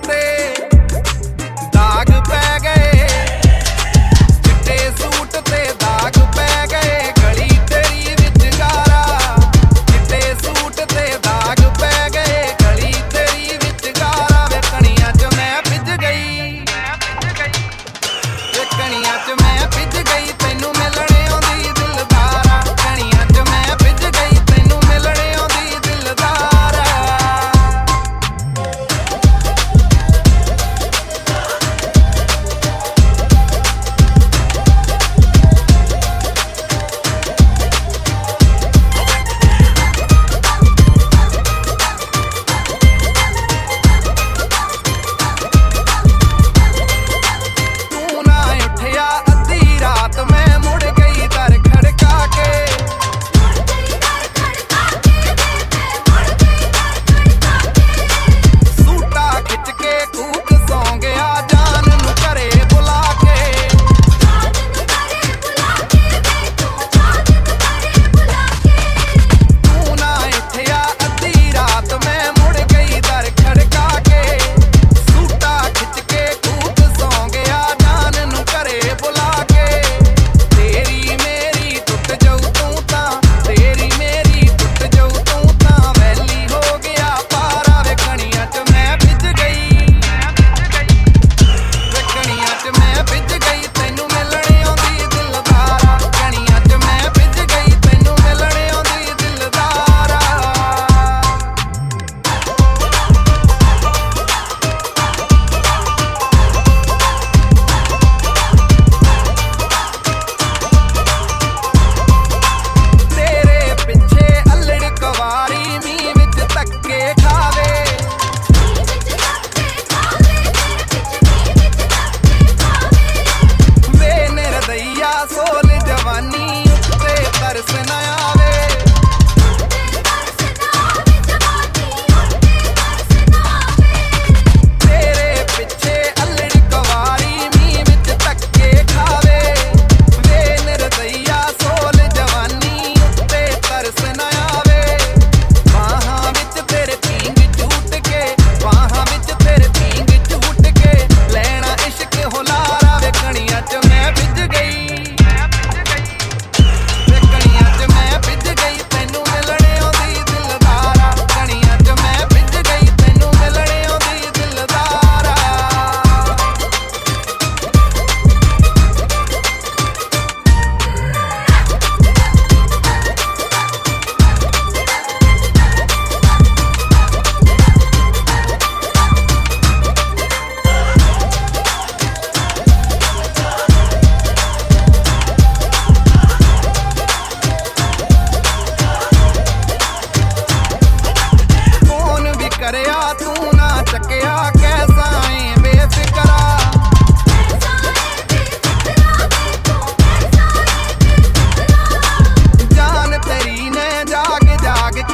te 0.00 0.63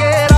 Yeah. 0.00 0.29